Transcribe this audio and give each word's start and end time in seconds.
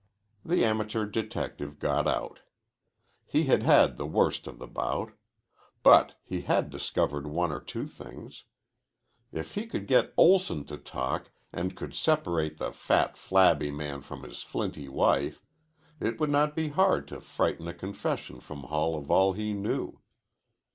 The 0.43 0.65
amateur 0.65 1.05
detective 1.05 1.77
got 1.77 2.07
out. 2.07 2.39
He 3.27 3.43
had 3.43 3.61
had 3.61 3.97
the 3.97 4.07
worst 4.07 4.47
of 4.47 4.57
the 4.57 4.65
bout. 4.65 5.11
But 5.83 6.17
he 6.23 6.41
had 6.41 6.71
discovered 6.71 7.27
one 7.27 7.51
or 7.51 7.59
two 7.59 7.85
things. 7.85 8.45
If 9.31 9.53
he 9.53 9.67
could 9.67 9.85
get 9.85 10.11
Olson 10.17 10.63
to 10.65 10.77
talk, 10.79 11.29
and 11.53 11.77
could 11.77 11.93
separate 11.93 12.57
the 12.57 12.71
fat, 12.71 13.15
flabby 13.15 13.69
man 13.69 14.01
from 14.01 14.23
his 14.23 14.41
flinty 14.41 14.89
wife, 14.89 15.43
it 15.99 16.19
would 16.19 16.31
not 16.31 16.55
be 16.55 16.69
hard 16.69 17.07
to 17.09 17.21
frighten 17.21 17.67
a 17.67 17.73
confession 17.75 18.39
from 18.39 18.63
Hull 18.63 18.95
of 18.95 19.11
all 19.11 19.33
he 19.33 19.53
knew. 19.53 19.99